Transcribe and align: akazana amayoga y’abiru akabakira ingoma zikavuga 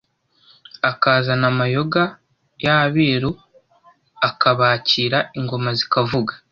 akazana 0.89 1.45
amayoga 1.53 2.01
y’abiru 2.63 3.31
akabakira 4.29 5.19
ingoma 5.37 5.69
zikavuga 5.79 6.33